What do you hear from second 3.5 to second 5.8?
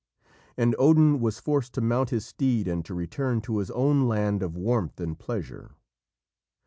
his own land of warmth and pleasure.